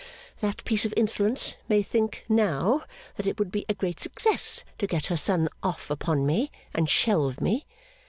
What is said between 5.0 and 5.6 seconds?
her son